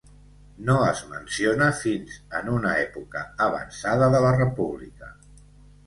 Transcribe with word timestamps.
No 0.69 0.77
es 0.85 1.01
menciona 1.11 1.67
fins 1.81 2.17
en 2.41 2.51
una 2.55 2.73
època 2.89 3.25
avançada 3.49 4.13
de 4.17 4.27
la 4.29 4.37
república. 4.43 5.17